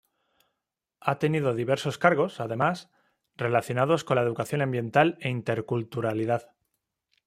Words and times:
Ha 0.99 1.19
tenido 1.19 1.53
diversos 1.53 1.99
cargos, 1.99 2.39
además, 2.39 2.89
relacionados 3.35 4.03
con 4.03 4.15
la 4.15 4.23
Educación 4.23 4.63
Ambiental 4.63 5.15
e 5.19 5.29
Interculturalidad. 5.29 6.55